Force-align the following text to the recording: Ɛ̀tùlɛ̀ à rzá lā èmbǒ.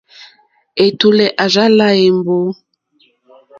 Ɛ̀tùlɛ̀ 0.85 1.33
à 1.43 1.45
rzá 1.51 1.65
lā 1.77 1.87
èmbǒ. 2.07 2.37